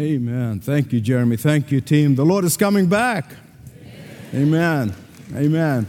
[0.00, 0.60] Amen.
[0.60, 1.36] Thank you, Jeremy.
[1.36, 2.14] Thank you, team.
[2.14, 3.34] The Lord is coming back.
[4.32, 4.94] Amen.
[5.34, 5.86] Amen.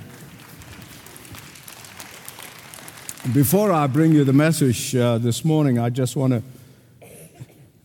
[3.34, 6.44] Before I bring you the message uh, this morning, I just want to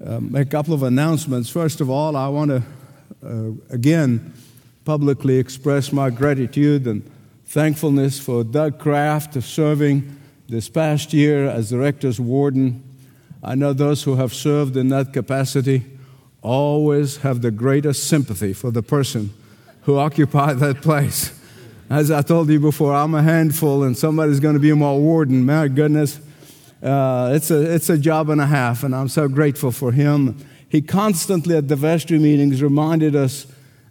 [0.04, 1.48] uh, make a couple of announcements.
[1.48, 2.62] First of all, I want to
[3.24, 4.34] uh, again
[4.84, 7.08] publicly express my gratitude and
[7.44, 10.18] thankfulness for Doug Kraft of serving
[10.48, 12.82] this past year as the rector's warden.
[13.44, 15.84] I know those who have served in that capacity
[16.46, 19.30] always have the greatest sympathy for the person
[19.82, 21.32] who occupied that place.
[21.90, 25.44] As I told you before, I'm a handful and somebody's going to be my warden.
[25.44, 26.20] My goodness.
[26.82, 30.36] Uh, it's, a, it's a job and a half, and I'm so grateful for him.
[30.68, 33.46] He constantly at the vestry meetings reminded us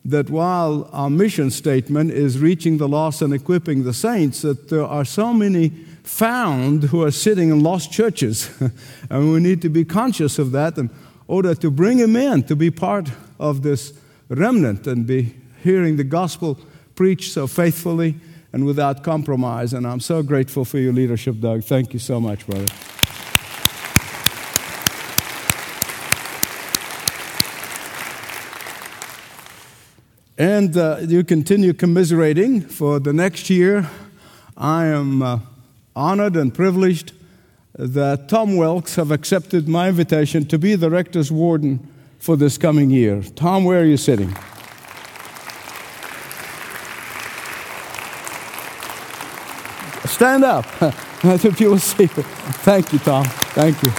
[0.05, 4.85] that while our mission statement is reaching the lost and equipping the saints, that there
[4.85, 5.69] are so many
[6.03, 8.49] found who are sitting in lost churches.
[9.09, 10.89] and we need to be conscious of that in
[11.27, 13.09] order to bring them in to be part
[13.39, 13.93] of this
[14.29, 16.59] remnant and be hearing the gospel
[16.95, 18.15] preached so faithfully
[18.53, 19.73] and without compromise.
[19.73, 21.63] And I'm so grateful for your leadership, Doug.
[21.63, 22.67] Thank you so much, brother.
[30.37, 33.89] And uh, you continue commiserating for the next year.
[34.57, 35.39] I am uh,
[35.95, 37.13] honored and privileged
[37.77, 42.89] that Tom Wilkes have accepted my invitation to be the rector's warden for this coming
[42.89, 43.21] year.
[43.35, 44.35] Tom, where are you sitting?
[50.05, 50.65] Stand up.
[50.81, 52.07] I what you will see.
[52.07, 53.25] Thank you, Tom.
[53.25, 53.91] Thank you.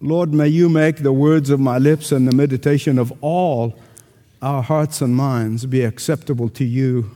[0.00, 3.78] Lord, may you make the words of my lips and the meditation of all
[4.42, 7.10] our hearts and minds be acceptable to you,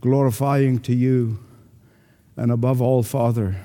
[0.00, 1.38] glorifying to you,
[2.36, 3.56] and above all, Father,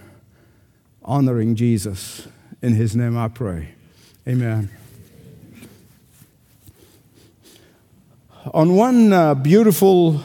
[1.02, 2.28] honoring Jesus.
[2.62, 3.70] In his name I pray.
[4.28, 4.70] Amen.
[8.54, 10.22] On one uh, beautiful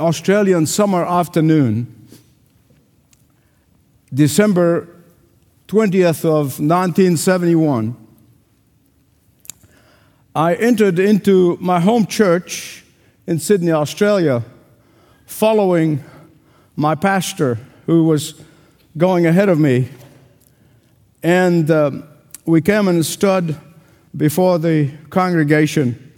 [0.00, 1.94] Australian summer afternoon,
[4.12, 4.88] December
[5.66, 8.07] 20th of 1971,
[10.34, 12.84] I entered into my home church
[13.26, 14.44] in Sydney, Australia,
[15.26, 16.04] following
[16.76, 18.34] my pastor who was
[18.96, 19.88] going ahead of me.
[21.22, 21.90] And uh,
[22.44, 23.56] we came and stood
[24.16, 26.12] before the congregation.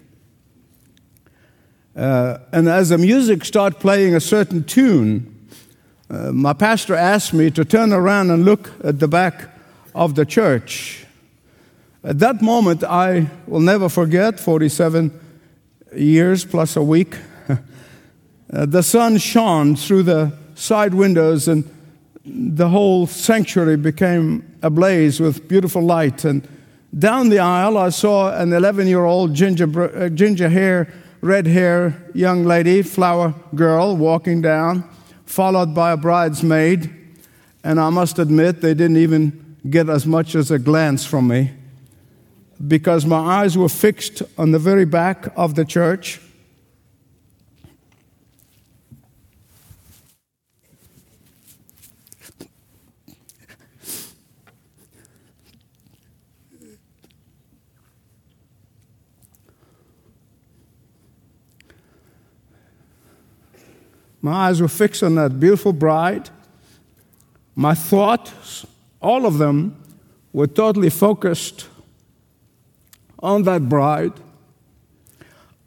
[1.94, 5.48] Uh, and as the music started playing a certain tune,
[6.10, 9.50] uh, my pastor asked me to turn around and look at the back
[9.94, 11.06] of the church.
[12.02, 15.12] At that moment, I will never forget 47
[15.94, 17.16] years plus a week.
[17.48, 21.68] uh, the sun shone through the side windows, and
[22.24, 26.24] the whole sanctuary became ablaze with beautiful light.
[26.24, 26.46] And
[26.98, 32.02] down the aisle, I saw an 11 year old ginger, uh, ginger hair, red hair
[32.14, 34.84] young lady, flower girl, walking down
[35.30, 36.90] followed by a bridesmaid.
[37.62, 41.52] And I must admit, they didn't even get as much as a glance from me
[42.66, 46.21] because my eyes were fixed on the very back of the church.
[64.22, 66.28] My eyes were fixed on that beautiful bride.
[67.56, 68.66] My thoughts,
[69.00, 69.82] all of them,
[70.34, 71.69] were totally focused
[73.20, 74.12] on that bride.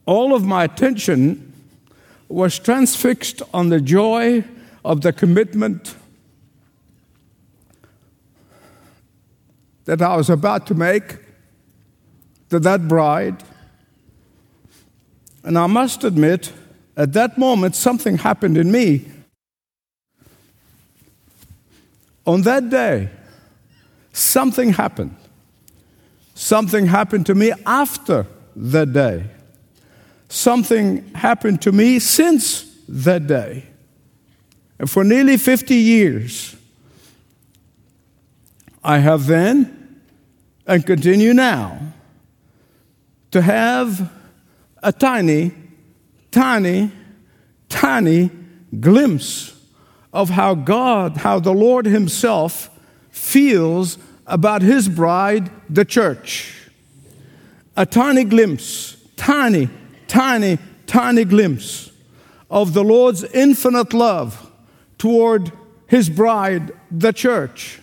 [0.06, 1.53] All of my attention
[2.28, 4.44] was transfixed on the joy
[4.84, 5.96] of the commitment
[9.86, 11.18] that I was about to make
[12.50, 13.44] to that bride.
[15.44, 16.54] And I must admit,
[16.95, 19.06] at that moment, something happened in me.
[22.25, 23.10] On that day,
[24.13, 25.16] something happened.
[26.33, 28.25] Something happened to me after
[28.56, 29.25] that day.
[30.30, 33.65] Something happened to me since that day.
[34.80, 36.56] And for nearly 50 years,
[38.83, 40.01] I have then
[40.65, 41.80] and continue now
[43.31, 44.12] to have
[44.81, 45.51] a tiny
[46.33, 46.91] tiny,
[47.69, 48.31] tiny
[48.79, 49.56] glimpse
[50.12, 52.69] of how God, how the Lord Himself
[53.09, 56.70] feels about His bride, the church.
[57.75, 59.70] A tiny glimpse, tiny,
[60.08, 61.92] tiny, tiny glimpse
[62.52, 64.52] of the Lord's infinite love
[65.00, 65.52] toward
[65.88, 67.80] his bride, the church.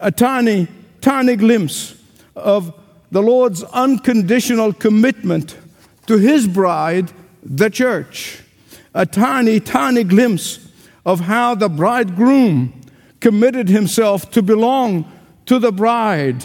[0.00, 0.66] A tiny,
[1.00, 1.94] tiny glimpse
[2.34, 2.72] of
[3.10, 5.56] the Lord's unconditional commitment
[6.06, 8.40] to his bride, the church.
[8.94, 10.70] A tiny, tiny glimpse
[11.04, 12.80] of how the bridegroom
[13.20, 15.10] committed himself to belong
[15.48, 16.44] to the bride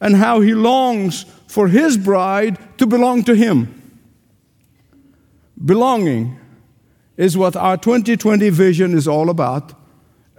[0.00, 4.00] and how he longs for his bride to belong to him.
[5.62, 6.38] Belonging
[7.18, 9.74] is what our 2020 vision is all about.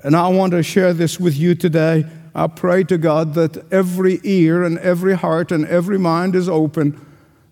[0.04, 2.06] And I want to share this with you today.
[2.34, 7.00] I pray to God that every ear and every heart and every mind is open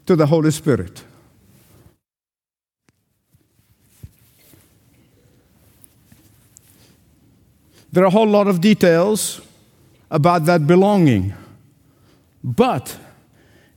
[0.08, 1.04] to the Holy Spirit.
[7.92, 9.42] There are a whole lot of details
[10.12, 11.34] about that belonging,
[12.44, 12.98] but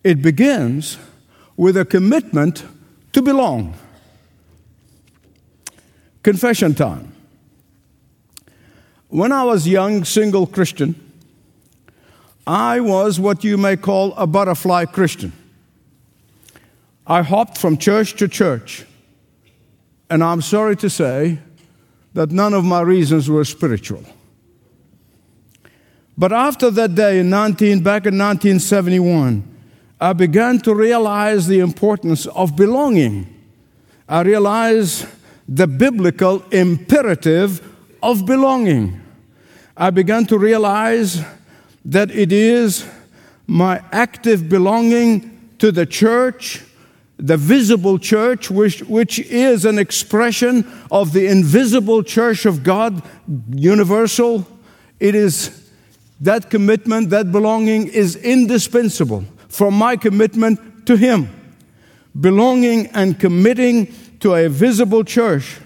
[0.03, 0.99] it begins
[1.57, 2.65] with a commitment
[3.13, 3.75] to belong.
[6.23, 7.13] Confession time.
[9.09, 10.95] When I was young, single Christian,
[12.47, 15.33] I was what you may call a butterfly Christian.
[17.07, 18.87] I hopped from church to church,
[20.09, 21.39] and I'm sorry to say
[22.15, 24.05] that none of my reasons were spiritual.
[26.17, 29.43] But after that day in 19, back in 1971,
[30.01, 33.27] I began to realize the importance of belonging.
[34.09, 35.07] I realized
[35.49, 37.67] the biblical imperative
[38.03, 39.01] of belonging.
[39.77, 41.23] I began to realize
[41.85, 42.87] that it is
[43.47, 46.63] my active belonging to the church,
[47.17, 53.03] the visible church, which, which is an expression of the invisible church of God,
[53.55, 54.47] universal.
[55.01, 55.62] It is
[56.23, 61.29] that commitment, that belonging is indispensable for my commitment to Him.
[62.19, 65.59] Belonging and committing to a visible church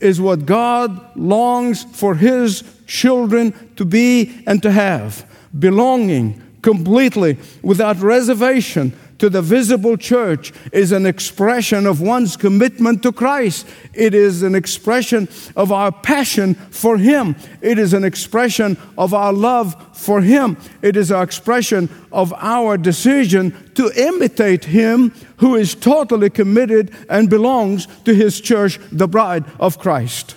[0.00, 5.28] is what God longs for His children to be and to have.
[5.58, 13.12] Belonging completely, without reservation, to the visible church is an expression of one's commitment to
[13.12, 13.66] Christ.
[13.92, 17.36] It is an expression of our passion for Him.
[17.60, 20.56] It is an expression of our love for Him.
[20.82, 27.28] It is an expression of our decision to imitate Him who is totally committed and
[27.28, 30.36] belongs to His church, the bride of Christ.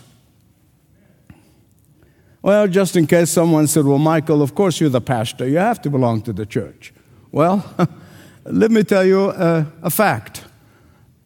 [2.41, 5.47] Well, just in case someone said, Well, Michael, of course you're the pastor.
[5.47, 6.91] You have to belong to the church.
[7.31, 7.63] Well,
[8.43, 10.43] Let me tell you uh, a fact.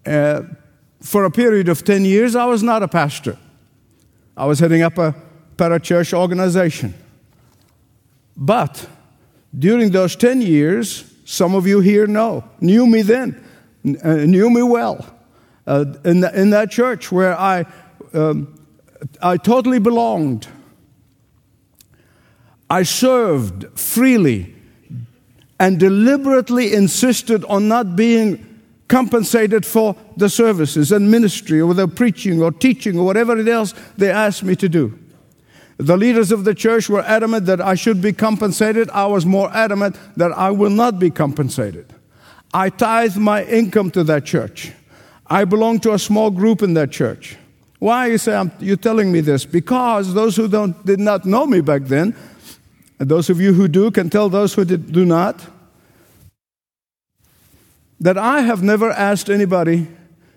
[0.05, 0.43] Uh,
[1.01, 3.37] for a period of 10 years, I was not a pastor.
[4.35, 5.15] I was heading up a
[5.55, 6.93] parachurch organization.
[8.35, 8.87] But
[9.57, 13.41] during those 10 years, some of you here know, knew me then,
[14.03, 15.05] uh, knew me well.
[15.65, 17.65] Uh, in, the, in that church where I,
[18.13, 18.59] um,
[19.21, 20.47] I totally belonged.
[22.69, 24.54] I served freely
[25.59, 28.55] and deliberately insisted on not being
[28.87, 33.73] compensated for the services and ministry or the preaching or teaching or whatever it else
[33.97, 34.97] they asked me to do.
[35.77, 38.89] The leaders of the church were adamant that I should be compensated.
[38.91, 41.87] I was more adamant that I will not be compensated.
[42.53, 44.71] I tithe my income to that church.
[45.27, 47.35] I belong to a small group in that church.
[47.79, 49.43] Why you say you're telling me this?
[49.43, 52.15] Because those who don't, did not know me back then
[52.99, 55.45] and those of you who do can tell those who do not
[57.99, 59.87] that I have never asked anybody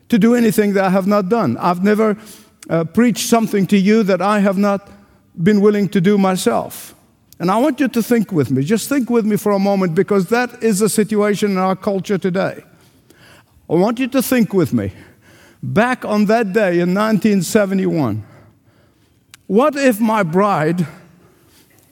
[0.09, 1.57] to do anything that I have not done.
[1.59, 2.17] I've never
[2.71, 4.89] uh, preached something to you that I have not
[5.43, 6.95] been willing to do myself.
[7.39, 8.65] And I want you to think with me.
[8.65, 12.19] Just think with me for a moment because that is the situation in our culture
[12.19, 12.65] today.
[13.71, 14.93] I want you to think with me.
[15.63, 18.25] Back on that day in 1971,
[19.47, 20.87] what if my bride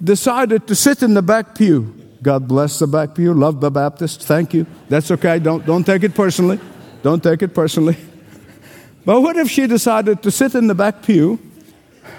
[0.03, 1.95] decided to sit in the back pew.
[2.23, 3.33] God bless the back pew.
[3.35, 4.23] Love the Baptist.
[4.23, 4.67] Thank you.
[4.89, 5.39] That's okay.
[5.39, 6.59] Don't, don't take it personally.
[7.03, 7.97] Don't take it personally.
[9.05, 11.39] But what if she decided to sit in the back pew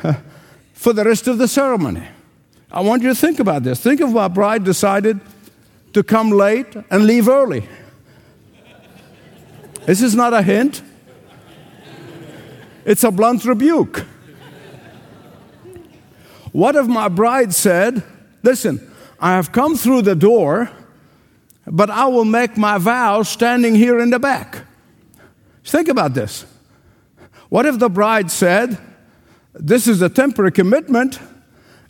[0.73, 2.07] for the rest of the ceremony?
[2.71, 3.81] I want you to think about this.
[3.81, 5.19] Think of my bride decided
[5.91, 7.67] to come late and leave early.
[9.85, 10.81] This is not a hint,
[12.85, 14.05] it's a blunt rebuke.
[16.57, 18.01] What if my bride said,
[18.41, 20.71] Listen, I have come through the door,
[21.67, 24.65] but I will make my vow standing here in the back?
[25.63, 26.47] Think about this.
[27.49, 28.75] What if the bride said,
[29.53, 31.19] This is a temporary commitment,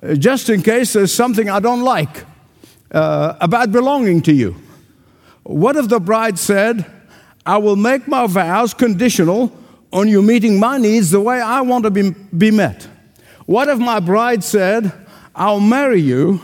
[0.04, 2.26] uh, just in case there's something I don't like
[2.92, 4.54] uh, about belonging to you?
[5.44, 6.86] What if the bride said,
[7.46, 9.50] I will make my vows conditional
[9.94, 12.90] on you meeting my needs the way I want to be, be met?
[13.48, 14.92] What if my bride said,
[15.34, 16.42] I'll marry you,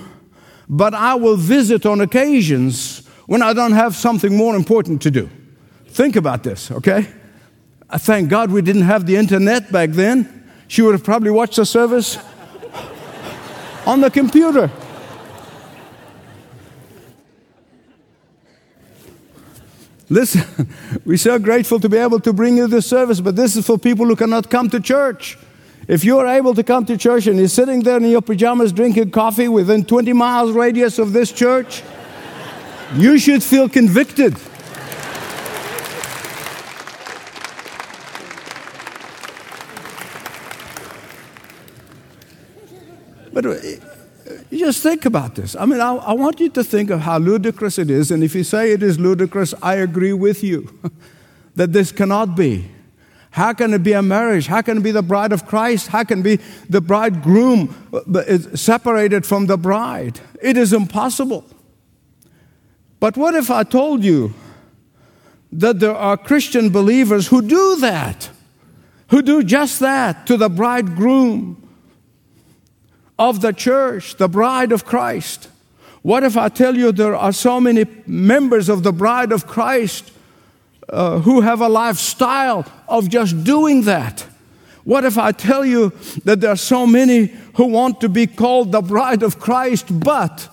[0.70, 5.30] but I will visit on occasions when I don't have something more important to do?
[5.90, 7.08] Think about this, okay?
[7.90, 10.50] I thank God we didn't have the internet back then.
[10.70, 12.18] She would have probably watched the service
[13.86, 14.72] on the computer.
[20.10, 20.70] Listen,
[21.06, 23.78] we're so grateful to be able to bring you this service, but this is for
[23.78, 25.38] people who cannot come to church.
[25.88, 29.12] If you're able to come to church and you're sitting there in your pajamas drinking
[29.12, 31.84] coffee within 20 miles radius of this church,
[32.96, 34.38] you should feel convicted.
[43.34, 43.56] But uh,
[44.52, 45.56] you just think about this.
[45.56, 48.12] I mean, I, I, want you to think of how ludicrous it is.
[48.12, 50.80] And if you say it is ludicrous, I agree with you
[51.56, 52.70] that this cannot be.
[53.34, 54.48] How can it be a marriage?
[54.48, 55.88] How can it be the bride of Christ?
[55.88, 56.38] How can be
[56.70, 60.20] the bridegroom uh, separated from the bride?
[60.42, 61.44] It is impossible.
[63.00, 64.34] But what if I told you
[65.52, 68.30] that there are Christian believers who do that,
[69.10, 71.64] who do just that to the bridegroom?
[73.18, 75.50] of the church, the bride of Christ.
[76.02, 80.12] What if I tell you there are so many members of the bride of Christ
[80.90, 84.26] uh, who have a lifestyle of just doing that?
[84.84, 85.94] What if I tell you
[86.26, 90.50] that there are so many who want to be called the bride of Christ, but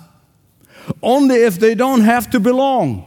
[1.03, 3.07] only if they don't have to belong,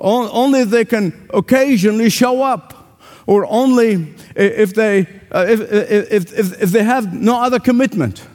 [0.00, 6.62] only if they can occasionally show up, or only if they, uh, if, if, if,
[6.62, 8.26] if they have no other commitment?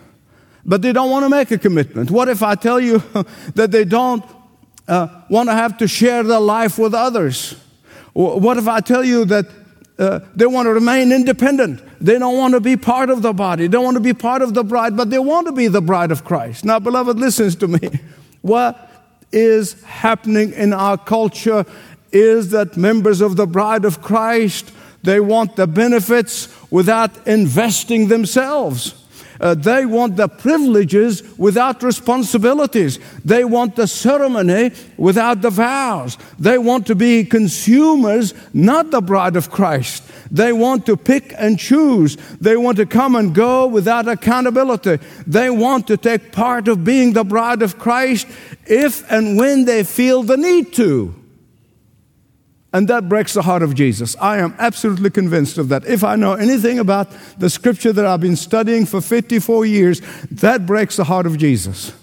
[0.65, 2.09] but they don't want to make a commitment.
[2.09, 2.99] What if I tell you
[3.55, 4.23] that they don't
[4.87, 7.55] uh, want to have to share their life with others?
[8.13, 9.47] What if I tell you that
[9.97, 11.81] uh, they want to remain independent?
[11.99, 14.41] They don't want to be part of the body, they don't want to be part
[14.41, 16.65] of the bride, but they want to be the bride of Christ.
[16.65, 17.99] Now, beloved, listen to me.
[18.41, 18.91] What
[19.31, 21.65] is happening in our culture
[22.11, 24.71] is that members of the bride of Christ
[25.03, 29.02] they want the benefits without investing themselves.
[29.39, 32.99] Uh, they want the privileges without responsibilities.
[33.25, 36.17] They want the ceremony without the vows.
[36.39, 40.03] They want to be consumers, not the bride of Christ.
[40.31, 42.17] They want to pick and choose.
[42.41, 44.99] They want to come and go without accountability.
[45.27, 48.27] They want to take part of being the bride of Christ
[48.65, 51.22] if and when they feel the need to.
[52.73, 54.15] And that breaks the heart of Jesus.
[54.19, 55.85] I am absolutely convinced of that.
[55.85, 60.01] If I know anything about the scripture that I've been studying for 54 years,
[60.31, 61.93] that breaks the heart of Jesus.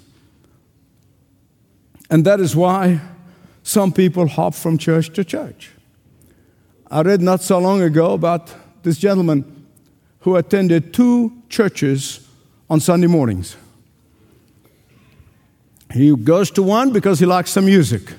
[2.09, 3.01] And that is why
[3.65, 5.73] some people hop from church to church.
[6.89, 9.67] I read not so long ago about this gentleman
[10.21, 12.29] who attended two churches
[12.69, 13.57] on Sunday mornings.
[15.93, 18.13] He goes to one because he likes the music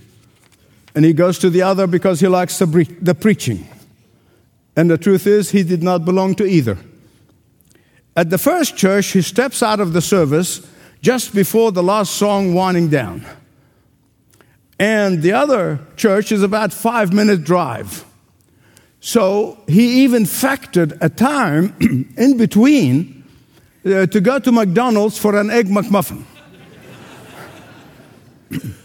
[0.95, 3.67] and he goes to the other because he likes the, bre- the preaching.
[4.75, 6.77] And the truth is, he did not belong to either.
[8.15, 10.67] At the first church, he steps out of the service
[11.01, 13.25] just before the last song winding down.
[14.77, 18.05] And the other church is about five minute drive.
[18.99, 21.75] So he even factored a time
[22.17, 23.23] in between
[23.85, 26.23] uh, to go to McDonald's for an egg McMuffin.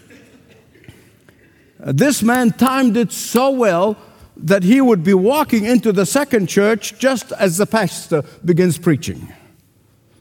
[1.95, 3.97] This man timed it so well
[4.37, 9.33] that he would be walking into the second church just as the pastor begins preaching.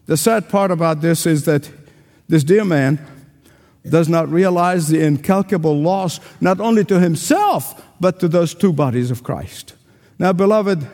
[0.06, 1.70] The sad part about this is that
[2.28, 3.04] this dear man
[3.84, 9.10] does not realize the incalculable loss, not only to himself, but to those two bodies
[9.10, 9.74] of Christ.
[10.20, 10.88] Now, beloved,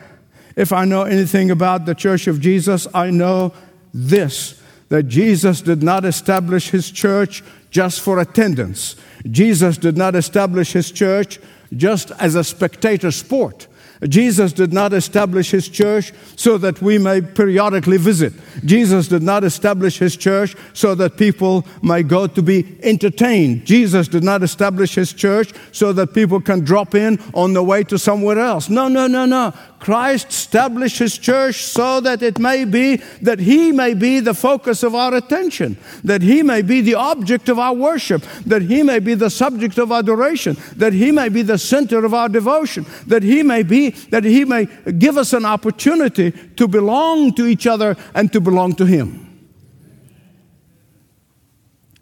[0.56, 3.54] if I know anything about the church of Jesus, I know
[3.94, 8.98] this that Jesus did not establish his church just for attendance.
[9.30, 11.40] Jesus did not establish his church
[11.76, 13.68] just as a spectator sport.
[14.08, 18.34] Jesus did not establish his church so that we may periodically visit.
[18.66, 23.66] Jesus did not establish his church so that people may go to be entertained.
[23.66, 27.84] Jesus did not establish his church so that people can drop in on the way
[27.84, 28.70] to somewhere else.
[28.70, 29.54] No, no, no, no.
[29.82, 34.84] Christ established his church so that it may be that he may be the focus
[34.84, 39.00] of our attention, that he may be the object of our worship, that he may
[39.00, 43.24] be the subject of adoration, that he may be the center of our devotion, that
[43.24, 44.68] he may be that he may
[45.00, 49.28] give us an opportunity to belong to each other and to belong to him.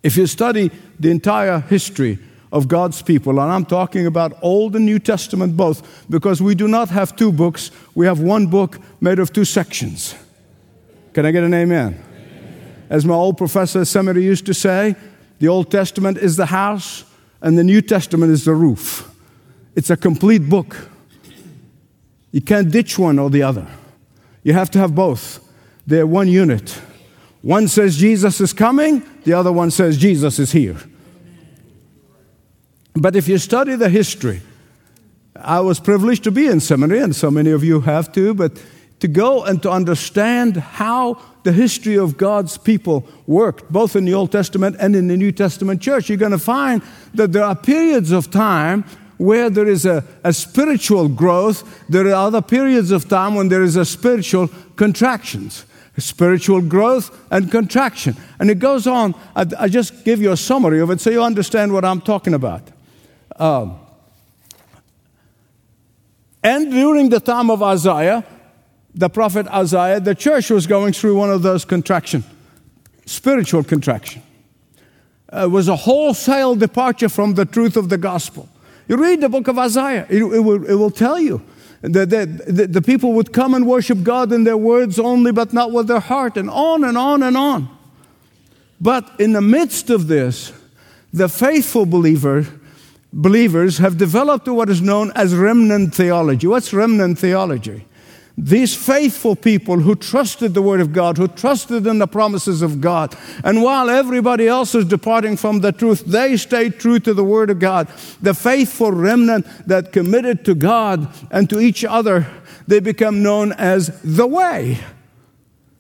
[0.03, 0.69] If you study
[1.00, 2.19] the entire history
[2.51, 3.39] of God's people.
[3.39, 7.32] And I'm talking about Old and New Testament both, because we do not have two
[7.32, 10.15] books, we have one book made of two sections.
[11.13, 12.03] Can I get an amen?
[12.89, 14.96] As my old professor at seminary used to say,
[15.39, 17.06] the Old Testament is the house
[17.41, 19.10] and the New Testament is the roof.
[19.75, 20.89] It's a complete book.
[22.32, 23.68] You can't ditch one or the other.
[24.44, 25.39] You have to have both.
[25.86, 26.82] They're one unit.
[27.41, 30.77] One says Jesus is coming, the other one says Jesus is here.
[33.00, 34.41] But if you study the history,
[35.36, 38.62] I was privileged to be in seminary, and so many of you have too, but
[39.00, 44.13] to go and to understand how the history of God's people worked, both in the
[44.13, 46.82] Old Testament and in the New Testament church, you're going to find
[47.13, 48.84] that there are periods of time
[49.18, 53.63] where there is a, a spiritual growth, there are other periods of time when there
[53.63, 55.65] is a spiritual contractions
[55.98, 58.15] spiritual growth and contraction.
[58.39, 59.13] And it goes on.
[59.36, 62.34] I, I, just give you a summary of it so you understand what I'm talking
[62.34, 62.62] about.
[63.39, 63.79] Um,
[66.43, 68.25] and during the time of Isaiah,
[68.93, 72.24] the prophet Isaiah, the church was going through one of those contraction,
[73.05, 74.22] spiritual contraction.
[75.31, 78.50] Uh, it was a wholesale departure from the truth of the gospel.
[78.88, 81.41] You read the book of Isaiah, it, it, will, it will tell you
[81.81, 85.53] that the, the, the people would come and worship God in their words only, but
[85.53, 87.69] not with their heart, and on and on and on.
[88.81, 90.51] But in the midst of this,
[91.13, 92.48] the faithful believer
[93.12, 96.48] believers have developed what is known as remnant theology.
[96.48, 97.86] What's remnant theology?
[98.38, 102.80] These faithful people who trusted the Word of God, who trusted in the promises of
[102.80, 103.13] God,
[103.44, 107.50] and while everybody else is departing from the truth, they stayed true to the Word
[107.50, 107.89] of God.
[108.22, 112.28] The faithful remnant that committed to God and to each other,
[112.66, 114.80] they become known as the Way.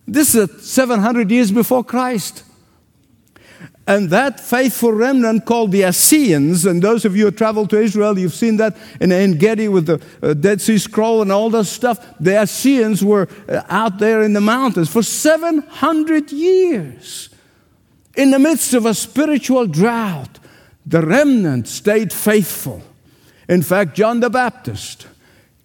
[0.05, 2.43] This is 700 years before Christ.
[3.89, 8.19] And that faithful remnant called the Essenes, and those of you who traveled to Israel,
[8.19, 11.63] you've seen that in En Gedi with the uh, Dead Sea Scroll and all that
[11.63, 12.05] stuff.
[12.19, 17.29] The Essenes were uh, out there in the mountains for 700 years.
[18.15, 20.37] In the midst of a spiritual drought,
[20.85, 22.83] the remnant stayed faithful.
[23.47, 25.07] In fact, John the Baptist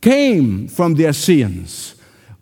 [0.01, 1.95] came from the Essenes.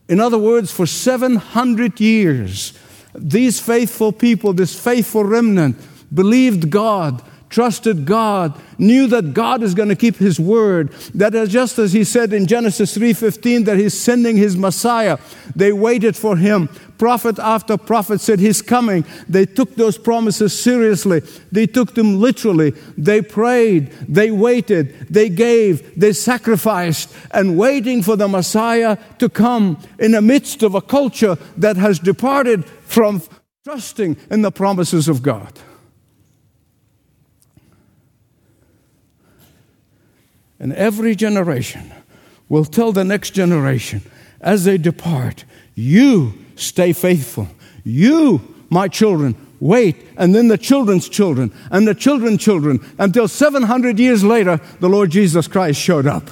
[0.08, 2.72] In other words, for 700 years,
[3.14, 5.76] these faithful people, this faithful remnant,
[6.12, 7.22] believed God,
[7.52, 10.90] trusted God, knew that God is going to keep his word.
[11.14, 15.18] That just as he said in Genesis 3:15 that he's sending his Messiah.
[15.54, 16.68] They waited for him.
[16.98, 19.04] Prophet after prophet said he's coming.
[19.28, 21.22] They took those promises seriously.
[21.50, 22.70] They took them literally.
[22.96, 29.78] They prayed, they waited, they gave, they sacrificed and waiting for the Messiah to come
[29.98, 33.22] in the midst of a culture that has departed from
[33.64, 35.58] trusting in the promises of God.
[40.58, 41.92] And every generation
[42.48, 44.02] will tell the next generation
[44.40, 47.48] as they depart, You stay faithful.
[47.82, 49.96] You, my children, wait.
[50.16, 55.10] And then the children's children and the children's children until 700 years later, the Lord
[55.10, 56.30] Jesus Christ showed up.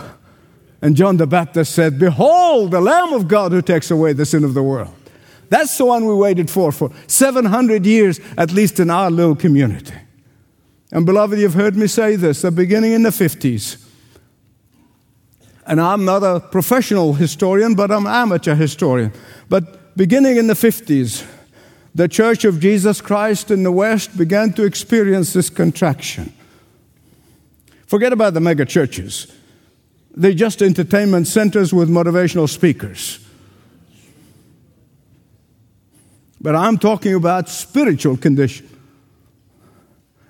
[0.83, 4.45] And John the Baptist said, Behold, the Lamb of God who takes away the sin
[4.45, 5.00] of the world.
[5.51, 9.95] That's the one we waited for for 700 years, at least in our little community.
[10.93, 13.85] And beloved, you've heard me say this, the beginning in the 50s.
[15.67, 19.13] And I'm not a professional historian, but I'm an amateur historian.
[19.49, 21.27] But beginning in the 50s,
[21.95, 26.33] the Church of Jesus Christ in the West began to experience this contraction.
[27.87, 29.27] Forget about the mega churches.
[30.13, 33.27] They're just entertainment centers with motivational speakers.
[36.41, 38.69] But I'm talking about spiritual condition.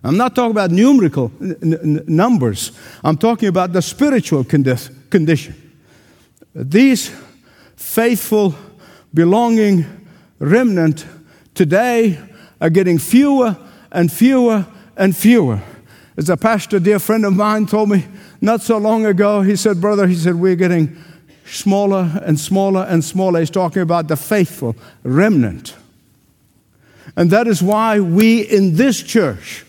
[0.03, 2.73] I'm not talking about numerical n- numbers.
[3.05, 5.55] I'm talking about the spiritual condi- condition.
[6.55, 7.15] These
[7.77, 8.55] faithful,
[9.13, 9.85] belonging
[10.39, 11.07] remnant
[11.55, 12.19] today
[12.61, 13.57] are getting fewer
[13.93, 15.61] and fewer and fewer.
[16.17, 18.05] As a pastor, dear friend of mine, told me
[18.41, 20.97] not so long ago, he said, Brother, he said, we're getting
[21.45, 23.41] smaller and smaller and smaller.
[23.41, 25.75] He's talking about the faithful remnant.
[27.17, 29.65] And that is why we in this church,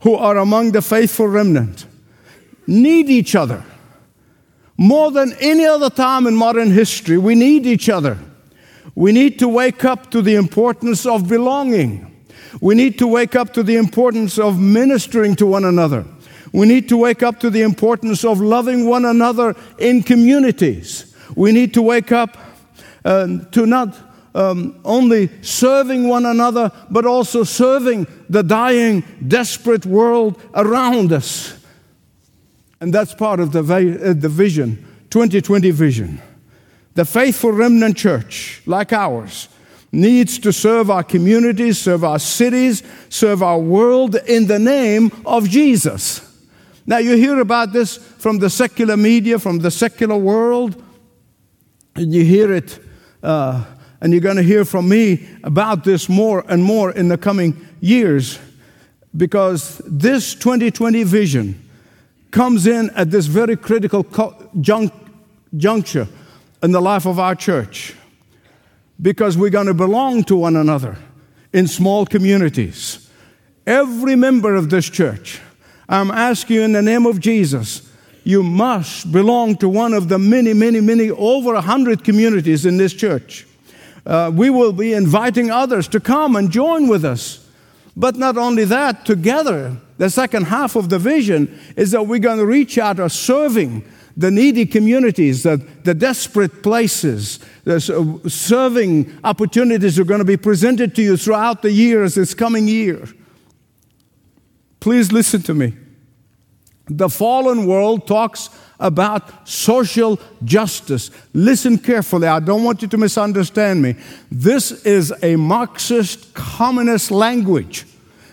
[0.00, 1.86] who are among the faithful remnant,
[2.66, 3.64] need each other.
[4.76, 8.18] More than any other time in modern history, we need each other.
[8.94, 12.10] We need to wake up to the importance of belonging.
[12.60, 16.04] We need to wake up to the importance of ministering to one another.
[16.52, 21.14] We need to wake up to the importance of loving one another in communities.
[21.34, 22.36] We need to wake up
[23.04, 24.03] uh, to not
[24.34, 31.58] um, only serving one another, but also serving the dying, desperate world around us.
[32.80, 36.20] And that's part of the, uh, the vision, 2020 vision.
[36.94, 39.48] The faithful remnant church, like ours,
[39.90, 45.48] needs to serve our communities, serve our cities, serve our world in the name of
[45.48, 46.20] Jesus.
[46.86, 50.82] Now, you hear about this from the secular media, from the secular world,
[51.94, 52.78] and you hear it,
[53.22, 53.64] uh,
[54.04, 57.66] and you're going to hear from me about this more and more in the coming
[57.80, 58.38] years
[59.16, 61.58] because this 2020 vision
[62.30, 64.04] comes in at this very critical
[64.60, 66.06] juncture
[66.62, 67.94] in the life of our church
[69.00, 70.98] because we're going to belong to one another
[71.54, 73.08] in small communities.
[73.66, 75.40] Every member of this church,
[75.88, 77.90] I'm asking you in the name of Jesus,
[78.22, 82.76] you must belong to one of the many, many, many, over a hundred communities in
[82.76, 83.46] this church.
[84.06, 87.48] Uh, we will be inviting others to come and join with us.
[87.96, 92.38] But not only that, together, the second half of the vision is that we're going
[92.38, 93.84] to reach out or serving
[94.16, 97.80] the needy communities, the, the desperate places, the
[98.28, 103.08] serving opportunities are going to be presented to you throughout the years, this coming year.
[104.78, 105.74] Please listen to me.
[106.86, 108.50] The fallen world talks
[108.84, 111.10] about social justice.
[111.32, 112.28] Listen carefully.
[112.28, 113.96] I don't want you to misunderstand me.
[114.30, 117.86] This is a Marxist communist language.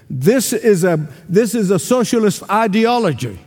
[0.10, 3.40] This is a, this is a socialist ideology.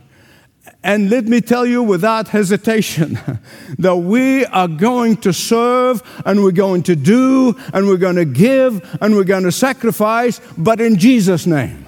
[0.83, 3.19] And let me tell you without hesitation
[3.79, 8.25] that we are going to serve and we're going to do and we're going to
[8.25, 11.84] give and we're going to sacrifice, but in Jesus' name.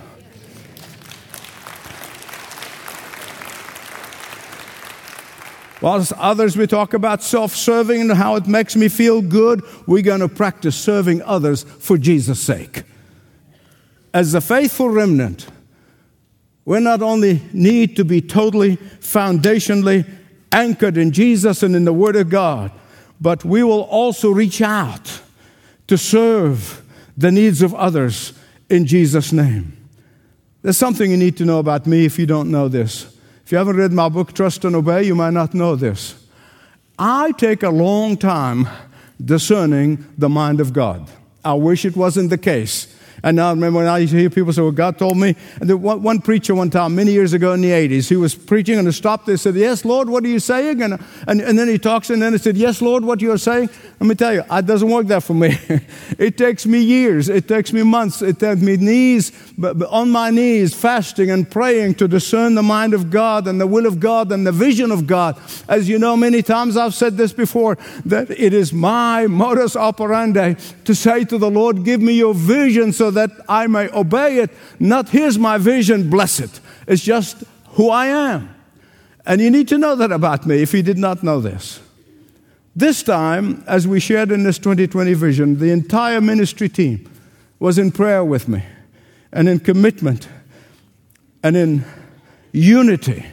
[5.81, 10.01] Whilst others we talk about self serving and how it makes me feel good, we're
[10.01, 12.83] going to practice serving others for Jesus' sake.
[14.13, 15.47] As a faithful remnant,
[16.65, 20.09] we not only need to be totally foundationally
[20.51, 22.71] anchored in Jesus and in the Word of God,
[23.21, 25.21] but we will also reach out
[25.87, 26.83] to serve
[27.15, 28.33] the needs of others
[28.69, 29.77] in Jesus' name.
[30.61, 33.16] There's something you need to know about me if you don't know this.
[33.47, 36.21] If you haven't read my book, Trust and Obey, you might not know this.
[36.99, 38.67] I take a long time
[39.23, 41.09] discerning the mind of God.
[41.45, 42.93] I wish it wasn't the case.
[43.23, 45.35] And now I remember when I used to hear people say, well, God told me.
[45.59, 48.77] And one, one, preacher one time, many years ago in the 80s, he was preaching
[48.77, 50.81] and he stopped there and said, yes, Lord, what are you saying?
[50.81, 53.69] And, and, and then he talks and then he said, yes, Lord, what you're saying?
[53.99, 55.57] Let me tell you, it doesn't work that for me.
[56.19, 57.29] it takes me years.
[57.29, 58.21] It takes me months.
[58.21, 62.63] It takes me knees, but, but on my knees, fasting and praying to discern the
[62.63, 65.39] mind of God and the will of God and the vision of God.
[65.67, 70.55] As you know, many times I've said this before, that it is my modus operandi
[70.85, 74.51] to say to the Lord, give me your vision so that I may obey it.
[74.79, 76.59] Not here's my vision, bless it.
[76.87, 78.53] It's just who I am.
[79.25, 81.81] And you need to know that about me if you did not know this.
[82.75, 87.09] This time, as we shared in this 2020 vision, the entire ministry team
[87.59, 88.63] was in prayer with me
[89.31, 90.27] and in commitment
[91.41, 91.83] and in
[92.51, 93.25] unity.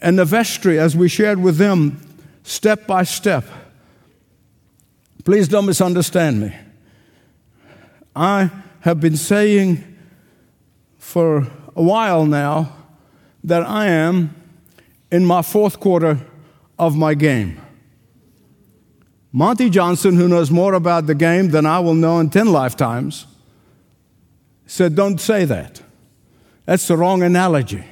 [0.00, 2.00] And the vestry, as we shared with them
[2.44, 3.44] step by step.
[5.24, 6.54] Please don't misunderstand me.
[8.14, 8.50] I
[8.82, 9.82] have been saying
[10.98, 12.76] for a while now
[13.44, 14.34] that I am
[15.10, 16.18] in my fourth quarter
[16.78, 17.60] of my game.
[19.32, 23.26] Monty Johnson, who knows more about the game than I will know in 10 lifetimes,
[24.66, 25.80] said, Don't say that.
[26.66, 27.84] That's the wrong analogy.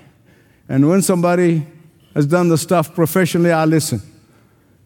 [0.68, 1.66] And when somebody
[2.14, 4.02] has done the stuff professionally, I listen.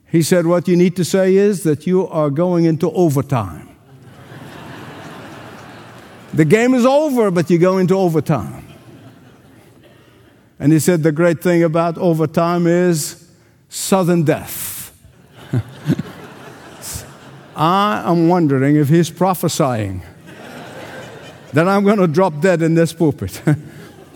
[0.07, 3.74] He said, What you need to say is that you are going into overtime.
[6.35, 8.67] The game is over, but you go into overtime.
[10.59, 13.31] And he said the great thing about overtime is
[13.69, 14.93] sudden death.
[17.57, 20.03] I am wondering if he's prophesying
[21.53, 23.41] that I'm going to drop dead in this pulpit.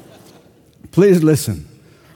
[0.90, 1.68] Please listen.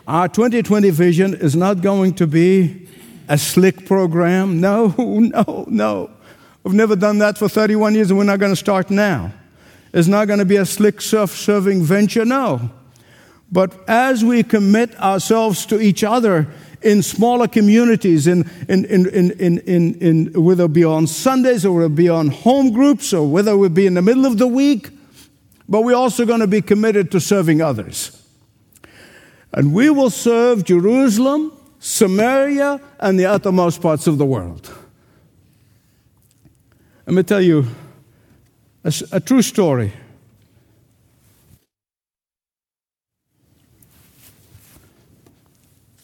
[0.08, 2.88] Our 2020 vision is not going to be
[3.28, 4.60] a slick program.
[4.60, 6.10] No, no, no.
[6.64, 9.32] We've never done that for 31 years, and we're not going to start now
[9.92, 12.70] is not going to be a slick self serving venture, no.
[13.50, 16.48] But as we commit ourselves to each other
[16.80, 21.74] in smaller communities, in, in, in, in, in, in, whether it be on Sundays or
[21.74, 24.46] whether it be on home groups or whether it be in the middle of the
[24.46, 24.90] week,
[25.68, 28.18] but we're also going to be committed to serving others.
[29.52, 34.74] And we will serve Jerusalem, Samaria, and the uttermost parts of the world.
[37.06, 37.66] Let me tell you
[38.84, 39.92] a, a true story.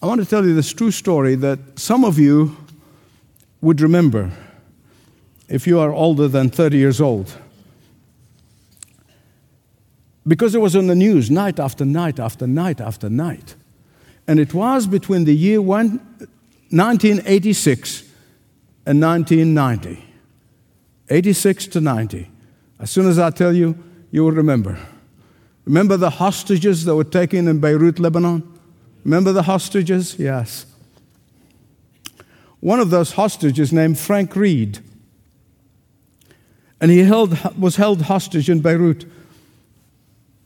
[0.01, 2.57] I want to tell you this true story that some of you
[3.61, 4.31] would remember.
[5.49, 7.35] if you are older than 30 years old.
[10.27, 13.55] Because it was on the news night after night after night after night.
[14.27, 16.01] And it was between the year one,
[16.71, 18.03] 1986
[18.85, 20.05] and 1990.
[21.09, 22.31] 86 to 90.
[22.79, 23.77] As soon as I tell you,
[24.11, 24.79] you will remember.
[25.65, 28.43] Remember the hostages that were taken in Beirut, Lebanon?
[29.05, 30.19] Remember the hostages?
[30.19, 30.67] Yes.
[32.61, 34.81] One of those hostages, named Frank Reed,
[36.81, 39.05] and he held, was held hostage in Beirut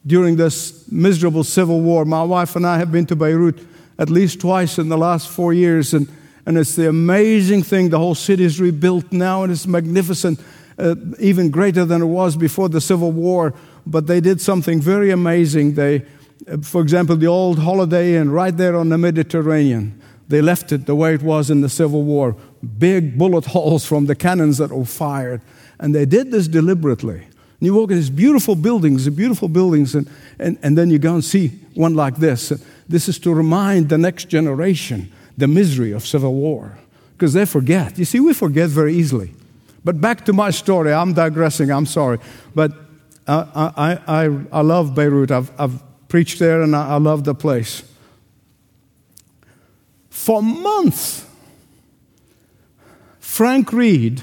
[0.06, 2.04] during this miserable civil war.
[2.04, 3.60] My wife and I have been to Beirut
[3.98, 6.08] at least twice in the last four years, and,
[6.44, 7.90] and it's the amazing thing.
[7.90, 10.40] The whole city is rebuilt now, and it's magnificent,
[10.78, 13.54] uh, even greater than it was before the civil war.
[13.86, 15.74] But they did something very amazing.
[15.74, 16.04] They,
[16.50, 20.00] uh, for example, the old Holiday Inn right there on the Mediterranean.
[20.28, 22.36] They left it the way it was in the Civil War
[22.78, 25.42] big bullet holes from the cannons that were fired.
[25.78, 27.16] And they did this deliberately.
[27.16, 30.08] And you walk in these beautiful buildings, beautiful buildings, and,
[30.38, 32.52] and, and then you go and see one like this.
[32.88, 36.78] This is to remind the next generation the misery of civil war
[37.12, 37.98] because they forget.
[37.98, 39.32] You see, we forget very easily.
[39.84, 40.92] But back to my story.
[40.92, 41.70] I'm digressing.
[41.70, 42.18] I'm sorry.
[42.54, 42.72] But
[43.26, 45.30] uh, I, I, I, I love Beirut.
[45.30, 47.82] I've, I've preached there and I, I love the place.
[50.10, 51.26] For months,
[53.18, 54.22] Frank Reed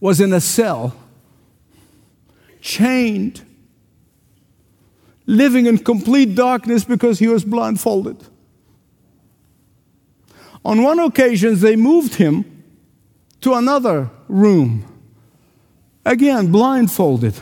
[0.00, 0.94] was in a cell,
[2.60, 3.42] chained,
[5.26, 8.16] living in complete darkness because he was blindfolded.
[10.64, 12.51] On one occasion, they moved him
[13.42, 14.84] to another room,
[16.04, 17.34] again, blindfolded.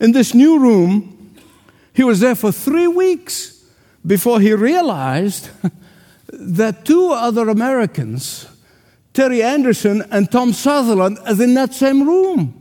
[0.00, 1.34] In this new room,
[1.92, 3.64] he was there for three weeks
[4.04, 5.48] before he realized
[6.28, 8.46] that two other Americans
[9.16, 12.52] Terry Anderson and Tom Sutherland are in that same room.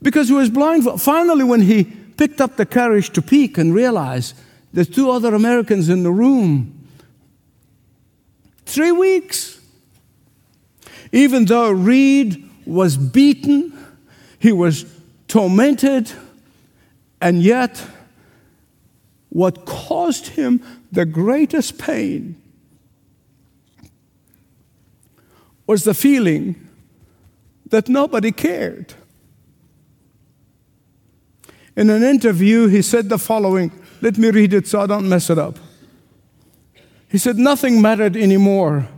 [0.00, 1.02] Because he was blindfolded.
[1.02, 4.32] Finally, when he picked up the courage to peek and realize
[4.72, 6.88] there's two other Americans in the room,
[8.64, 9.60] three weeks.
[11.12, 13.72] Even though Reed was beaten,
[14.38, 14.86] he was
[15.28, 16.10] tormented,
[17.20, 17.84] and yet
[19.28, 22.40] what caused him the greatest pain
[25.66, 26.68] was the feeling
[27.70, 28.94] that nobody cared.
[31.76, 33.72] In an interview, he said the following.
[34.02, 35.58] Let me read it so I don't mess it up.
[37.08, 38.88] He said, Nothing mattered anymore.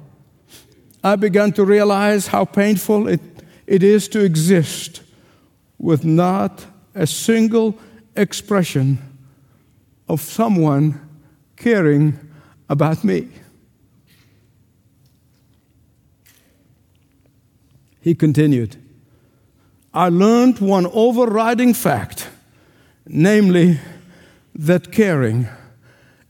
[1.05, 3.21] I began to realize how painful it,
[3.67, 5.03] it is to exist
[5.79, 6.65] with not
[6.95, 7.79] a single
[8.17, 8.99] expression
[10.09, 10.99] of someone
[11.57, 12.19] caring
[12.71, 13.29] about me.
[18.01, 18.77] He continued,
[19.93, 22.31] I learned one overriding fact,
[23.07, 23.79] namely
[24.55, 25.49] that caring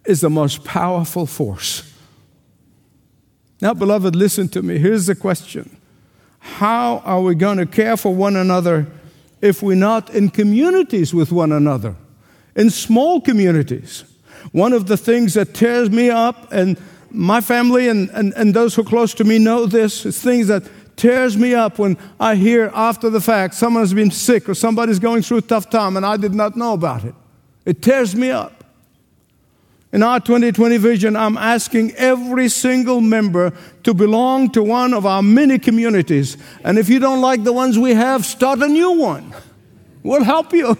[0.04, 1.83] is the most powerful force.
[3.60, 4.78] Now, beloved, listen to me.
[4.78, 5.76] Here's the question
[6.38, 8.86] How are we going to care for one another
[9.40, 11.94] if we're not in communities with one another?
[12.56, 14.04] In small communities.
[14.52, 16.78] One of the things that tears me up, and
[17.10, 20.48] my family and, and, and those who are close to me know this, is things
[20.48, 20.64] that
[20.96, 25.22] tears me up when I hear after the fact someone's been sick or somebody's going
[25.22, 27.14] through a tough time and I did not know about it.
[27.64, 28.63] It tears me up.
[29.94, 33.52] In our 2020 vision, I'm asking every single member
[33.84, 36.36] to belong to one of our many communities.
[36.64, 39.32] And if you don't like the ones we have, start a new one.
[40.02, 40.76] We'll help you.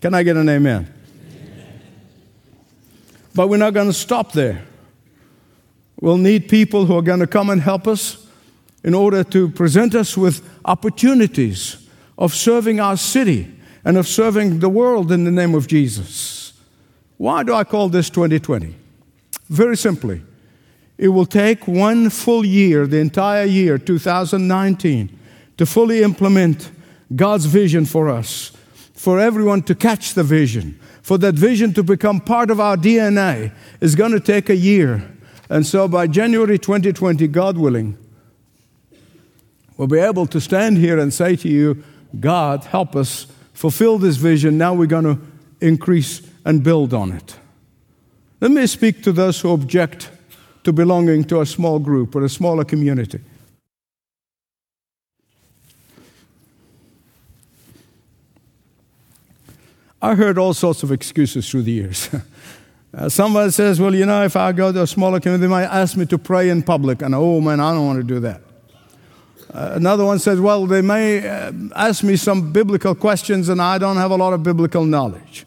[0.00, 0.90] Can I get an amen?
[3.34, 4.64] But we're not going to stop there.
[6.00, 8.26] We'll need people who are going to come and help us
[8.82, 11.76] in order to present us with opportunities
[12.16, 13.54] of serving our city
[13.84, 16.43] and of serving the world in the name of Jesus.
[17.16, 18.74] Why do I call this 2020?
[19.48, 20.22] Very simply,
[20.98, 25.18] it will take one full year, the entire year, 2019,
[25.56, 26.70] to fully implement
[27.14, 28.52] God's vision for us,
[28.94, 33.52] for everyone to catch the vision, for that vision to become part of our DNA
[33.80, 35.10] is going to take a year.
[35.50, 37.98] And so by January 2020, God willing,
[39.76, 41.84] we'll be able to stand here and say to you,
[42.18, 44.56] God, help us fulfill this vision.
[44.56, 45.20] Now we're going to
[45.60, 47.36] increase and build on it.
[48.40, 50.10] Let me speak to those who object
[50.64, 53.20] to belonging to a small group or a smaller community.
[60.02, 62.08] I heard all sorts of excuses through the years.
[62.96, 65.64] Uh, someone says, Well, you know, if I go to a smaller community, they might
[65.64, 67.02] ask me to pray in public.
[67.02, 68.40] And oh, man, I don't want to do that.
[69.52, 73.78] Uh, another one says, Well, they may uh, ask me some biblical questions, and I
[73.78, 75.44] don't have a lot of biblical knowledge.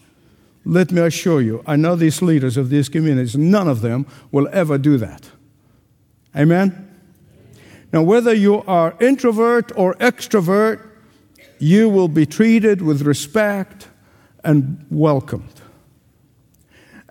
[0.68, 4.50] Let me assure you, I know these leaders of these communities, none of them will
[4.52, 5.30] ever do that.
[6.36, 6.92] Amen?
[7.94, 10.86] Now, whether you are introvert or extrovert,
[11.58, 13.88] you will be treated with respect
[14.44, 15.62] and welcomed.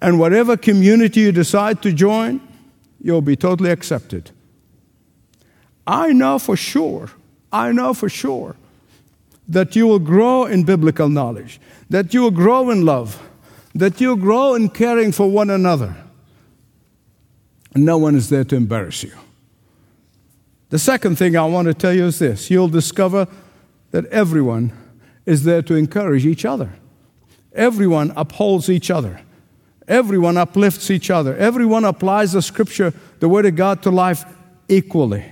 [0.03, 2.47] And whatever community you decide to join,
[3.01, 4.33] you'll be totally accepted.
[5.87, 7.09] I know for sure,
[7.51, 8.55] I know for sure
[9.49, 13.26] that you will grow in biblical knowledge, that you will grow in love,
[13.79, 15.97] that you'll grow in caring for one another.
[17.75, 19.13] And no one is there to embarrass you.
[20.71, 23.29] The second thing I want to tell you is this you'll discover
[23.91, 24.73] that everyone
[25.25, 26.73] is there to encourage each other,
[27.53, 29.21] everyone upholds each other.
[29.89, 31.37] Everyone uplifts each other.
[31.37, 34.25] Everyone applies the scripture, the word of God, to life
[34.69, 35.25] equally.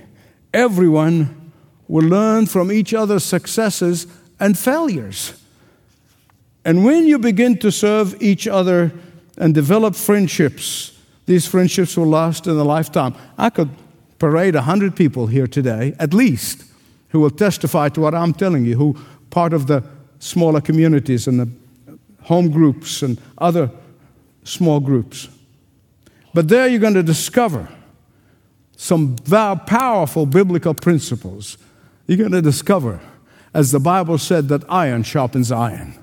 [0.53, 1.51] Everyone
[1.87, 4.07] will learn from each other's successes
[4.39, 5.33] and failures.
[6.65, 8.91] And when you begin to serve each other
[9.37, 13.15] and develop friendships, these friendships will last in a lifetime.
[13.37, 13.69] I could
[14.17, 16.63] parade 100 people here today, at least,
[17.09, 18.97] who will testify to what I'm telling you, who
[19.29, 19.83] part of the
[20.19, 21.49] smaller communities and the
[22.23, 23.69] home groups and other
[24.43, 25.29] small groups.
[26.33, 27.69] But there you're going to discover
[28.75, 31.57] some powerful biblical principles.
[32.07, 32.99] You're going to discover,
[33.53, 35.93] as the Bible said, that iron sharpens iron.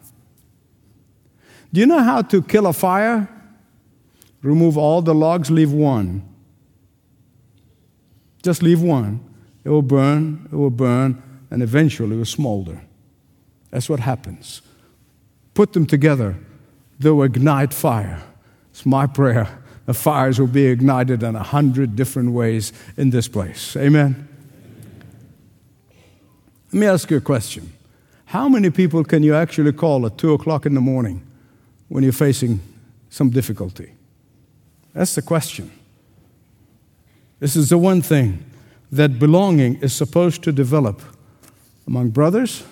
[1.73, 3.29] Do you know how to kill a fire?
[4.43, 6.23] Remove all the logs, leave one.
[8.43, 9.21] Just leave one.
[9.65, 12.83] It will burn, it will burn, and eventually it will smolder.
[13.71, 14.61] That's what happens.
[15.55, 16.37] Put them together,
[16.99, 18.23] they will ignite fire.
[18.71, 19.59] It's my prayer.
[19.87, 23.77] The fires will be ignited in a hundred different ways in this place.
[23.77, 24.29] Amen.
[26.73, 27.73] Let me ask you a question.
[28.27, 31.23] How many people can you actually call at 2 o'clock in the morning
[31.93, 32.59] when you're facing
[33.11, 33.93] some difficulty?
[34.95, 35.71] That's the question.
[37.39, 38.45] This is the one thing
[38.91, 41.03] that belonging is supposed to develop
[41.87, 42.65] among brothers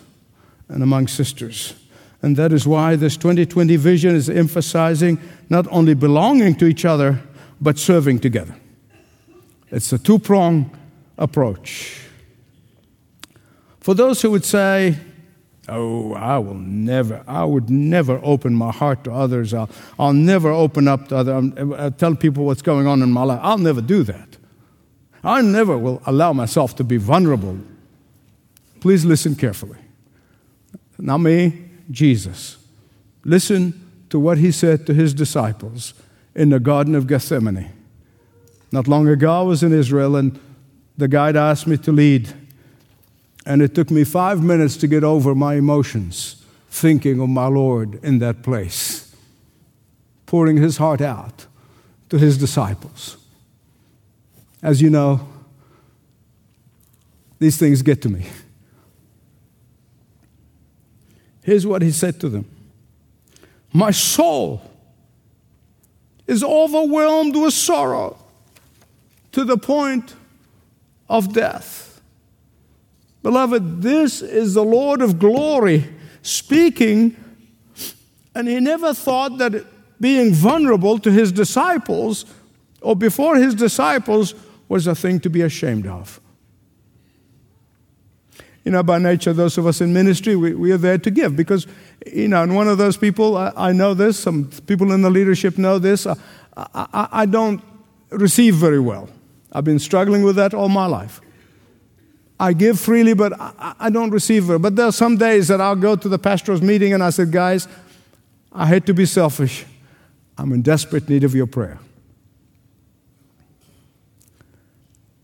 [0.68, 1.74] and among sisters.
[2.22, 7.20] And that is why this 2020 vision is emphasizing not only belonging to each other,
[7.61, 8.54] but serving together.
[9.70, 10.70] It's a two prong
[11.18, 12.00] approach.
[13.80, 14.96] For those who would say,
[15.70, 19.54] Oh, I will never, I would never open my heart to others.
[19.54, 21.33] I'll, I'll never open up to others.
[21.33, 23.40] I'll um, uh, tell people what's going on in my life.
[23.42, 24.37] I'll never do that.
[25.22, 27.59] I never will allow myself to be vulnerable.
[28.80, 29.78] Please listen carefully.
[30.98, 32.56] Not me, Jesus.
[33.24, 35.94] Listen to what he said to his disciples
[36.35, 37.70] in the Garden of Gethsemane.
[38.72, 40.38] Not long ago, I was in Israel, and
[40.96, 42.33] the guide asked me to lead.
[43.46, 48.03] And it took me five minutes to get over my emotions, thinking of my Lord
[48.05, 49.14] in that place,
[50.26, 51.46] pouring his heart out
[52.11, 53.16] to his disciples.
[54.62, 55.26] As you know,
[57.38, 58.26] these things get to me.
[61.42, 62.44] Here's what he said to them
[63.72, 64.62] My soul
[66.26, 68.18] is overwhelmed with sorrow
[69.33, 70.14] to the point
[71.09, 71.89] of death.
[73.22, 75.85] Beloved, this is the Lord of glory
[76.22, 77.16] speaking,
[78.35, 79.66] and he never thought that
[80.00, 82.24] being vulnerable to his disciples
[82.80, 84.35] or before his disciples
[84.68, 86.20] was a thing to be ashamed of.
[88.64, 91.35] You know, by nature, those of us in ministry, we, we are there to give
[91.35, 91.66] because,
[92.06, 95.11] you know, and one of those people, I, I know this, some people in the
[95.11, 96.16] leadership know this, I,
[96.56, 97.62] I, I don't
[98.11, 99.09] receive very well.
[99.52, 101.20] I've been struggling with that all my life.
[102.40, 105.61] I give freely, but I, I don't receive very But there are some days that
[105.61, 107.68] I'll go to the pastor's meeting and I said, guys,
[108.51, 109.66] I hate to be selfish.
[110.38, 111.78] I'm in desperate need of your prayer.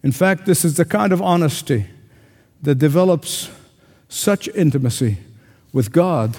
[0.02, 1.86] In fact, this is the kind of honesty
[2.62, 3.50] that develops
[4.10, 5.16] such intimacy
[5.72, 6.38] with God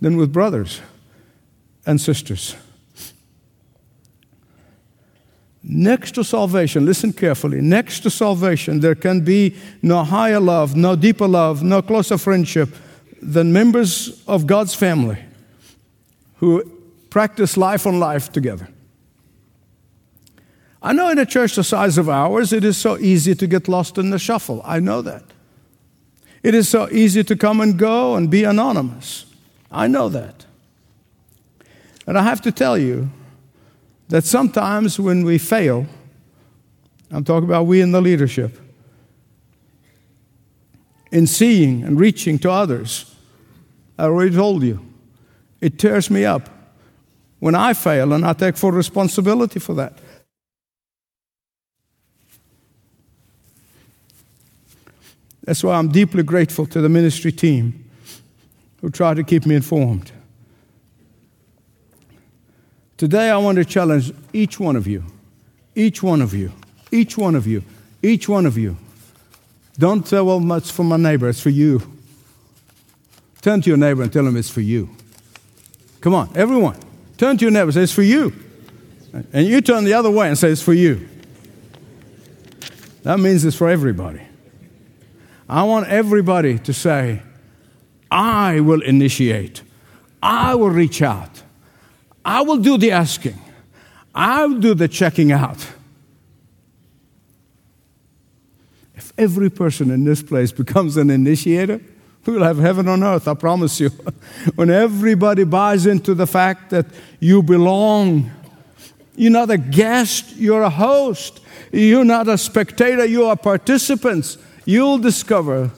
[0.00, 0.80] than with brothers
[1.84, 2.54] and sisters.
[5.68, 10.94] Next to salvation, listen carefully, next to salvation, there can be no higher love, no
[10.94, 12.68] deeper love, no closer friendship
[13.20, 15.18] than members of God's family
[16.36, 16.62] who
[17.10, 18.68] practice life on life together.
[20.80, 23.66] I know in a church the size of ours, it is so easy to get
[23.66, 24.62] lost in the shuffle.
[24.64, 25.24] I know that.
[26.44, 29.26] It is so easy to come and go and be anonymous.
[29.72, 30.46] I know that.
[32.06, 33.10] And I have to tell you
[34.08, 35.86] that sometimes when we fail,
[37.10, 38.58] I'm talking about we in the leadership,
[41.10, 43.14] in seeing and reaching to others,
[43.98, 44.84] I already told you,
[45.60, 46.48] it tears me up
[47.38, 49.98] when I fail and I take full responsibility for that.
[55.44, 57.88] That's why I'm deeply grateful to the ministry team
[58.80, 60.10] who try to keep me informed.
[62.96, 65.04] Today, I want to challenge each one of you,
[65.74, 66.52] each one of you,
[66.90, 67.62] each one of you,
[68.02, 68.76] each one of you.
[69.78, 71.82] Don't say, well, it's for my neighbor, it's for you.
[73.42, 74.88] Turn to your neighbor and tell him it's for you.
[76.00, 76.78] Come on, everyone.
[77.18, 78.32] Turn to your neighbor and say, it's for you.
[79.32, 81.06] And you turn the other way and say, it's for you.
[83.02, 84.22] That means it's for everybody.
[85.48, 87.22] I want everybody to say,
[88.10, 89.62] I will initiate,
[90.22, 91.42] I will reach out,
[92.26, 93.40] I will do the asking,
[94.14, 95.66] I will do the checking out.
[98.96, 101.80] If every person in this place becomes an initiator,
[102.26, 103.88] we'll have heaven on earth, I promise you.
[104.56, 106.86] when everybody buys into the fact that
[107.20, 108.30] you belong,
[109.14, 111.40] you're not a guest, you're a host.
[111.72, 115.70] You're not a spectator, you are participants you'll discover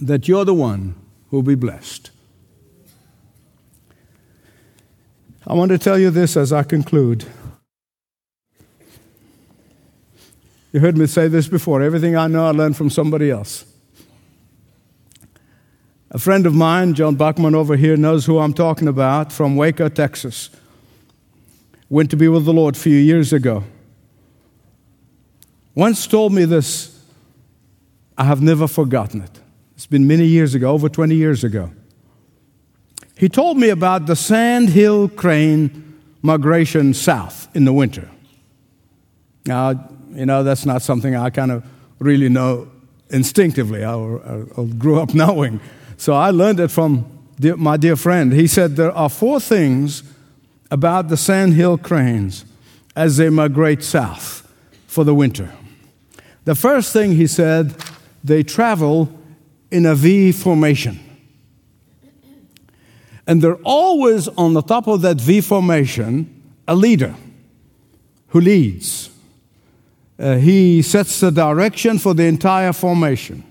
[0.00, 0.94] that you're the one
[1.30, 2.12] who'll be blessed.
[5.48, 7.24] I want to tell you this as I conclude.
[10.72, 13.64] You heard me say this before everything I know, I learned from somebody else.
[16.10, 19.88] A friend of mine, John Bachman over here, knows who I'm talking about from Waco,
[19.88, 20.50] Texas.
[21.88, 23.64] Went to be with the Lord a few years ago.
[25.74, 27.02] Once told me this
[28.18, 29.40] I have never forgotten it.
[29.76, 31.70] It's been many years ago, over 20 years ago.
[33.18, 38.08] He told me about the sandhill crane migration south in the winter.
[39.44, 41.64] Now, you know, that's not something I kind of
[41.98, 42.68] really know
[43.10, 44.20] instinctively or,
[44.78, 45.60] grew up knowing.
[45.96, 47.06] So I learned it from
[47.40, 48.32] dear, my dear friend.
[48.32, 50.04] He said there are four things
[50.70, 52.44] about the sandhill cranes
[52.94, 54.48] as they migrate south
[54.86, 55.52] for the winter.
[56.44, 57.74] The first thing he said
[58.22, 59.12] they travel
[59.72, 61.00] in a V formation.
[63.28, 67.14] And they're always on the top of that V formation a leader
[68.28, 69.10] who leads.
[70.18, 73.44] Uh, he sets the direction for the entire formation.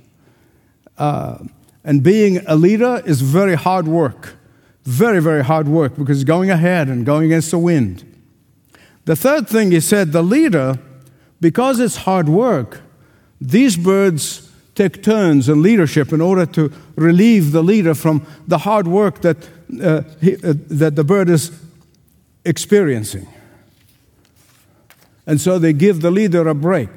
[0.97, 1.37] Uh,
[1.83, 4.35] and being a leader is very hard work.
[4.83, 8.03] Very, very hard work because going ahead and going against the wind.
[9.05, 10.79] The third thing he said the leader,
[11.39, 12.81] because it's hard work,
[13.39, 18.87] these birds take turns in leadership in order to relieve the leader from the hard
[18.87, 19.37] work that,
[19.81, 21.51] uh, he, uh, that the bird is
[22.45, 23.27] experiencing.
[25.25, 26.89] And so they give the leader a break.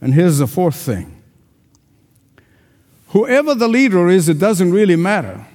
[0.00, 1.20] And here's the fourth thing
[3.08, 5.46] whoever the leader is, it doesn't really matter.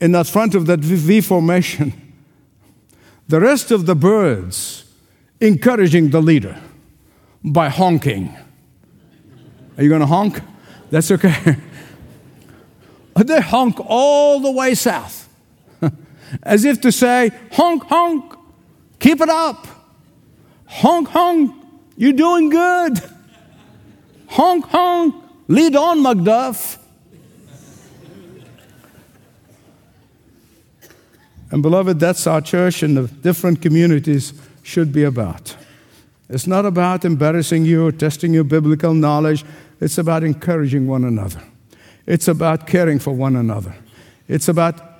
[0.00, 1.92] In that front of that V formation,
[3.28, 4.84] the rest of the birds
[5.40, 6.58] encouraging the leader
[7.44, 8.34] by honking.
[9.76, 10.40] Are you going to honk?
[10.90, 11.56] That's okay.
[13.16, 15.23] they honk all the way south,
[16.42, 18.34] as if to say, honk, honk,
[18.98, 19.66] keep it up.
[20.66, 21.54] Honk, honk,
[21.96, 23.00] you're doing good.
[24.26, 25.14] Honk, honk,
[25.48, 26.78] lead on, Macduff.
[31.50, 34.32] And beloved, that's our church and the different communities
[34.64, 35.54] should be about.
[36.28, 39.44] It's not about embarrassing you or testing your biblical knowledge.
[39.80, 41.40] It's about encouraging one another.
[42.06, 43.76] It's about caring for one another.
[44.26, 44.93] It's about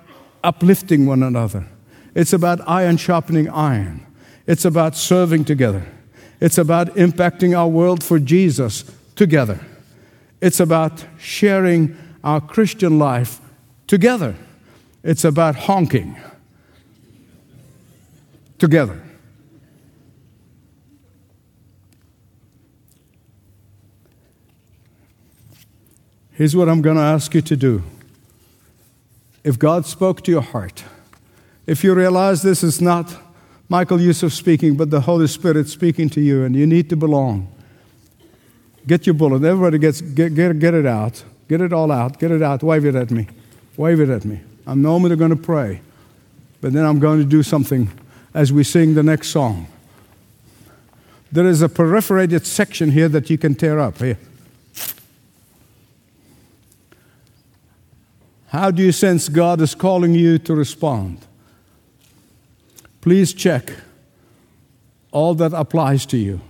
[0.45, 1.67] uplifting one another.
[2.15, 4.07] It's about iron sharpening iron.
[4.47, 5.87] It's about serving together.
[6.41, 8.85] It's about impacting our world for Jesus
[9.17, 9.59] together.
[10.41, 13.41] It's about sharing our Christian life
[13.87, 14.37] together.
[15.03, 16.17] It's about honking
[18.59, 19.03] together.
[26.33, 27.83] Here's what I'm going to ask you to do.
[29.45, 30.85] If God spoke to your heart,
[31.67, 33.15] if you realize this is not
[33.69, 37.49] Michael Youssef speaking, but the Holy Spirit speaking to you, and you need to belong,
[38.87, 39.45] get your bullet.
[39.45, 41.23] Everybody gets, get, get, get it out.
[41.49, 42.19] Get it all out.
[42.19, 42.63] Get it out.
[42.63, 43.29] Wave it at me.
[43.77, 44.41] Wave it at me.
[44.67, 45.83] I'm normally going to pray,
[46.61, 47.91] but then I'm going to do something
[48.33, 49.67] as we sing the next song.
[51.31, 53.99] There is a perforated section here that you can tear up.
[53.99, 54.19] Here.
[58.55, 61.19] How do you sense God is calling you to respond?
[63.01, 63.73] Please check
[65.11, 66.41] all that applies to you.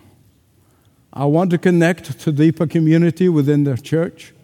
[1.14, 4.34] I want to connect to deeper community within the church.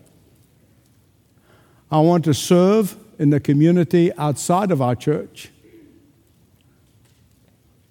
[1.90, 5.50] I want to serve in the community outside of our church.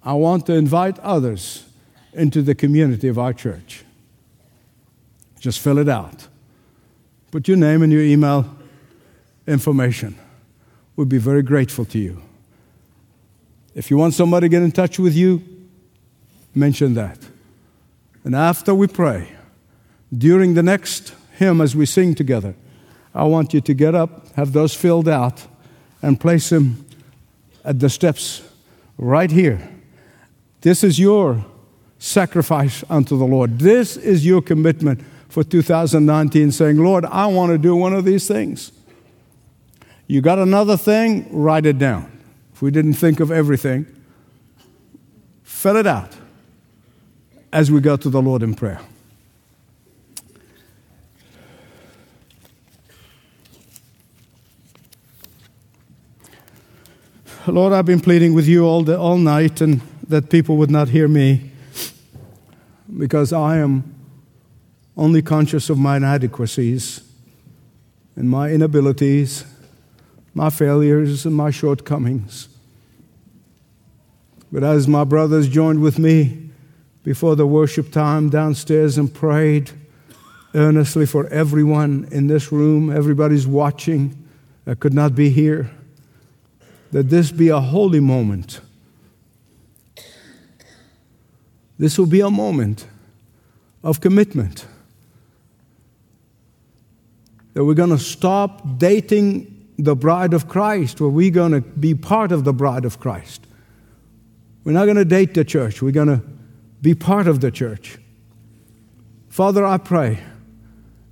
[0.02, 1.64] I want to invite others
[2.12, 3.84] into the community of our church.
[5.38, 6.26] Just fill it out.
[7.30, 8.56] Put your name and your email
[9.50, 10.16] information.
[10.96, 12.22] We'd be very grateful to you.
[13.74, 15.42] If you want somebody to get in touch with you,
[16.54, 17.18] mention that.
[18.24, 19.28] And after we pray,
[20.16, 22.54] during the next hymn as we sing together,
[23.14, 25.46] I want you to get up, have those filled out,
[26.02, 26.86] and place them
[27.64, 28.42] at the steps
[28.98, 29.68] right here.
[30.60, 31.44] This is your
[31.98, 33.58] sacrifice unto the Lord.
[33.58, 38.26] This is your commitment for 2019, saying, Lord, I want to do one of these
[38.26, 38.72] things.
[40.10, 41.28] You got another thing?
[41.30, 42.10] Write it down.
[42.52, 43.86] If we didn't think of everything,
[45.44, 46.16] fill it out
[47.52, 48.80] as we go to the Lord in prayer.
[57.46, 60.88] Lord, I've been pleading with you all, the, all night and that people would not
[60.88, 61.52] hear me
[62.98, 63.94] because I am
[64.96, 67.00] only conscious of my inadequacies
[68.16, 69.44] and my inabilities,
[70.34, 72.48] my failures, and my shortcomings.
[74.52, 76.50] But as my brothers joined with me
[77.04, 79.70] before the worship time downstairs and prayed
[80.54, 84.16] earnestly for everyone in this room, everybody's watching
[84.64, 85.70] that could not be here,
[86.90, 88.60] that this be a holy moment.
[91.78, 92.86] This will be a moment
[93.82, 94.66] of commitment.
[97.54, 99.49] That we're going to stop dating
[99.84, 103.46] the bride of Christ, we're going to be part of the bride of Christ.
[104.64, 106.22] We're not going to date the church, we're going to
[106.82, 107.98] be part of the church.
[109.28, 110.20] Father, I pray,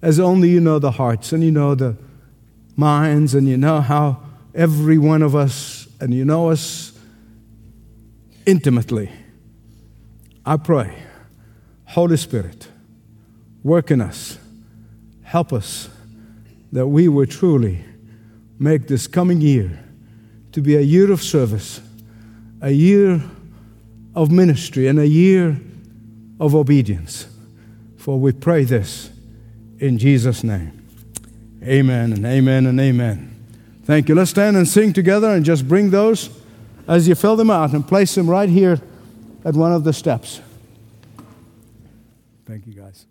[0.02, 1.96] as only you know the hearts and you know the
[2.76, 4.22] minds and you know how
[4.54, 6.92] every one of us, and you know us
[8.46, 9.10] intimately.
[10.44, 10.96] I pray,
[11.86, 12.68] Holy Spirit,
[13.62, 14.38] work in us,
[15.22, 15.88] help us
[16.72, 17.84] that we will truly
[18.58, 19.84] make this coming year
[20.52, 21.80] to be a year of service,
[22.60, 23.22] a year
[24.14, 25.60] of ministry, and a year
[26.40, 27.26] of obedience.
[27.96, 29.10] For we pray this
[29.78, 30.74] in Jesus' name.
[31.62, 33.34] Amen and amen and amen.
[33.84, 34.14] Thank you.
[34.14, 36.30] Let's stand and sing together and just bring those
[36.86, 38.80] as you fill them out and place them right here
[39.44, 40.40] at one of the steps.
[42.46, 43.06] Thank you, guys.